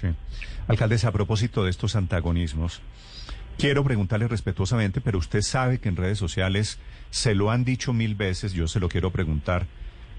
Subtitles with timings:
[0.00, 0.08] Sí.
[0.68, 2.80] Alcaldesa, a propósito de estos antagonismos,
[3.58, 6.78] quiero preguntarle respetuosamente, pero usted sabe que en redes sociales
[7.10, 9.66] se lo han dicho mil veces, yo se lo quiero preguntar,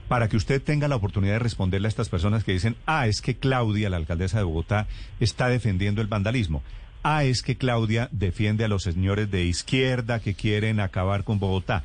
[0.07, 3.21] para que usted tenga la oportunidad de responderle a estas personas que dicen, ah, es
[3.21, 4.87] que Claudia, la alcaldesa de Bogotá,
[5.19, 6.63] está defendiendo el vandalismo.
[7.03, 11.83] Ah, es que Claudia defiende a los señores de izquierda que quieren acabar con Bogotá.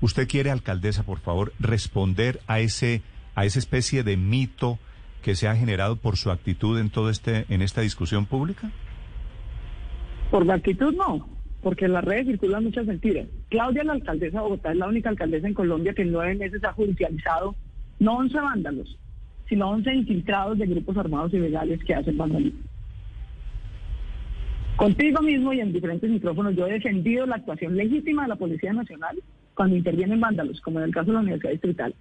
[0.00, 3.02] ¿Usted quiere, alcaldesa, por favor, responder a ese,
[3.36, 4.78] a esa especie de mito
[5.22, 8.70] que se ha generado por su actitud en todo este, en esta discusión pública?
[10.30, 11.26] Por la actitud no,
[11.62, 13.28] porque en las redes circulan muchas mentiras.
[13.48, 16.62] Claudia, la alcaldesa de Bogotá, es la única alcaldesa en Colombia que en nueve meses
[16.64, 17.54] ha judicializado
[17.98, 18.98] no 11 vándalos,
[19.48, 22.60] sino 11 infiltrados de grupos armados ilegales que hacen vandalismo.
[24.76, 28.72] Contigo mismo y en diferentes micrófonos yo he defendido la actuación legítima de la Policía
[28.72, 29.22] Nacional
[29.54, 31.94] cuando intervienen vándalos, como en el caso de la Universidad Distrital.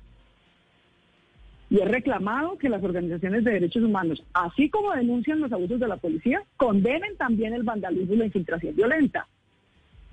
[1.72, 5.88] Y he reclamado que las organizaciones de derechos humanos, así como denuncian los abusos de
[5.88, 9.26] la policía, condenen también el vandalismo y la infiltración violenta.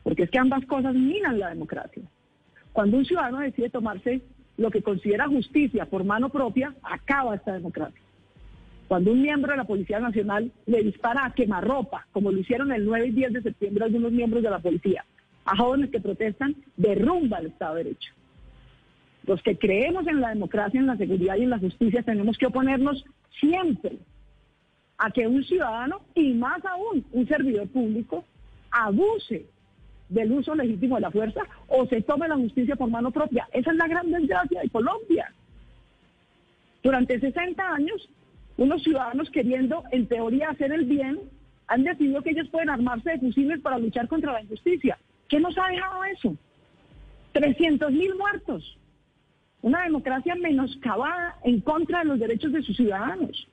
[0.04, 2.04] Porque es que ambas cosas minan la democracia.
[2.72, 4.20] Cuando un ciudadano decide tomarse
[4.56, 8.00] lo que considera justicia por mano propia, acaba esta democracia.
[8.86, 12.84] Cuando un miembro de la Policía Nacional le dispara a quemarropa, como lo hicieron el
[12.84, 15.04] 9 y 10 de septiembre algunos miembros de la policía,
[15.44, 18.12] a jóvenes que protestan, derrumba el Estado de Derecho.
[19.26, 22.46] Los que creemos en la democracia, en la seguridad y en la justicia tenemos que
[22.46, 23.04] oponernos
[23.40, 23.98] siempre
[24.96, 28.24] a que un ciudadano y más aún un servidor público
[28.70, 29.46] abuse
[30.08, 33.48] del uso legítimo de la fuerza o se tome la justicia por mano propia.
[33.52, 35.32] Esa es la gran desgracia de Colombia.
[36.82, 38.08] Durante 60 años,
[38.56, 41.18] unos ciudadanos queriendo, en teoría, hacer el bien,
[41.66, 44.98] han decidido que ellos pueden armarse de fusiles para luchar contra la injusticia.
[45.28, 46.34] ¿Qué nos ha dejado eso?
[47.32, 48.78] 300 mil muertos
[49.62, 53.48] una democracia menoscabada en contra de los derechos de sus ciudadanos,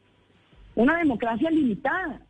[0.75, 2.22] una democracia limitada,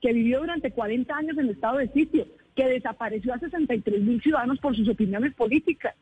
[0.00, 4.58] que vivió durante 40 años en estado de sitio, que desapareció a 63 mil ciudadanos
[4.58, 5.94] por sus opiniones políticas.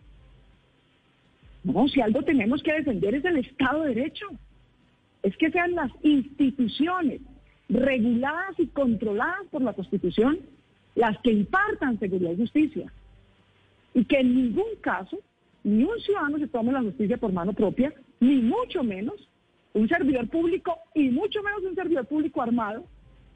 [1.65, 4.27] No, si algo tenemos que defender es el Estado de Derecho.
[5.23, 7.21] Es que sean las instituciones
[7.69, 10.39] reguladas y controladas por la Constitución
[10.95, 12.93] las que impartan seguridad y justicia.
[13.95, 15.19] Y que en ningún caso
[15.67, 19.17] ni un ciudadano se tome la justicia por mano propia, ni mucho menos
[19.73, 22.85] un servidor público y mucho menos un servidor público armado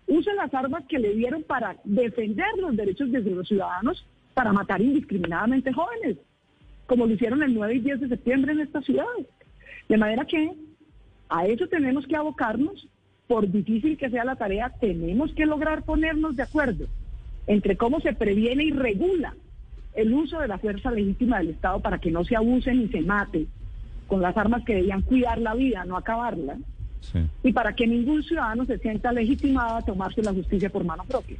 [0.06, 4.80] use las armas que le dieron para defender los derechos de los ciudadanos para matar
[4.80, 6.19] indiscriminadamente jóvenes,
[6.86, 9.04] como lo hicieron el 9 y 10 de septiembre en esta ciudad.
[9.88, 10.52] De manera que
[11.28, 12.86] a eso tenemos que abocarnos,
[13.26, 16.86] por difícil que sea la tarea, tenemos que lograr ponernos de acuerdo
[17.48, 19.34] entre cómo se previene y regula
[19.94, 23.00] el uso de la fuerza legítima del Estado para que no se abuse ni se
[23.00, 23.46] mate
[24.06, 26.56] con las armas que debían cuidar la vida, no acabarla,
[27.42, 31.36] y para que ningún ciudadano se sienta legitimado a tomarse la justicia por mano propia.